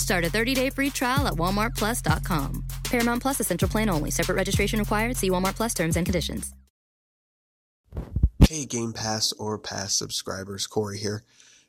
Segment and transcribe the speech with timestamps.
[0.00, 2.64] Start a 30-day free trial at walmartplus.com.
[2.84, 4.10] Paramount Plus Essential Plan only.
[4.10, 5.16] Separate registration required.
[5.16, 6.54] See Walmart Plus terms and conditions.
[8.48, 11.22] Hey, Game Pass or Pass subscribers, Corey here.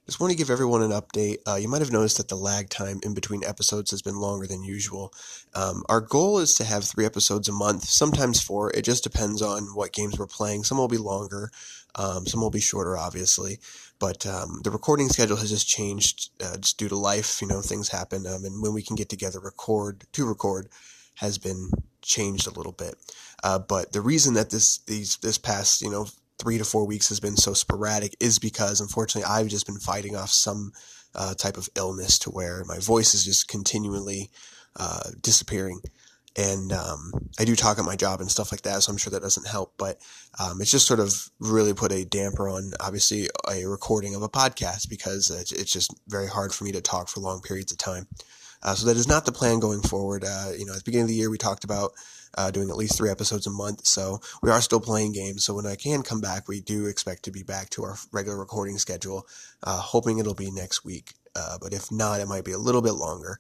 [0.08, 1.38] Just want to give everyone an update.
[1.48, 4.48] Uh, you might have noticed that the lag time in between episodes has been longer
[4.48, 5.14] than usual.
[5.54, 8.72] Um, our goal is to have three episodes a month, sometimes four.
[8.72, 10.64] It just depends on what games we're playing.
[10.64, 11.52] Some will be longer,
[11.96, 13.60] um, some will be shorter, obviously.
[14.02, 17.40] But um, the recording schedule has just changed uh, just due to life.
[17.40, 20.68] You know, things happen, um, and when we can get together, record to record,
[21.18, 21.70] has been
[22.02, 22.96] changed a little bit.
[23.44, 26.08] Uh, but the reason that this these this past you know
[26.40, 30.16] three to four weeks has been so sporadic is because unfortunately I've just been fighting
[30.16, 30.72] off some
[31.14, 34.32] uh, type of illness to where my voice is just continually
[34.76, 35.82] uh, disappearing.
[36.38, 39.12] And um, I do talk at my job and stuff like that, so I'm sure
[39.12, 39.74] that doesn't help.
[39.78, 40.00] But
[40.40, 44.30] um, it's just sort of really put a damper on, obviously, a recording of a
[44.30, 48.08] podcast because it's, just very hard for me to talk for long periods of time.
[48.64, 50.24] Uh, so that is not the plan going forward.
[50.24, 51.92] Uh, you know, at the beginning of the year, we talked about
[52.38, 53.86] uh, doing at least three episodes a month.
[53.86, 55.44] So we are still playing games.
[55.44, 58.38] So when I can come back, we do expect to be back to our regular
[58.38, 59.28] recording schedule,
[59.64, 61.14] uh, hoping it'll be next week.
[61.36, 63.40] Uh, but if not, it might be a little bit longer.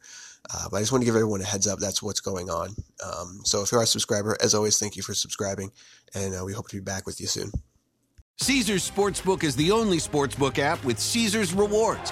[0.53, 1.79] Uh, but I just want to give everyone a heads up.
[1.79, 2.75] That's what's going on.
[3.05, 5.71] Um, so if you are a subscriber, as always, thank you for subscribing,
[6.15, 7.51] and uh, we hope to be back with you soon.
[8.37, 12.11] Caesars Sportsbook is the only sportsbook app with Caesars rewards.